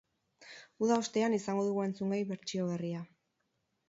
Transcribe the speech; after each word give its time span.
Uda 0.85 0.95
ostean 1.01 1.35
izango 1.37 1.65
dugu 1.67 1.83
entzungai 1.87 2.21
bertsio 2.31 2.65
berria. 2.71 3.03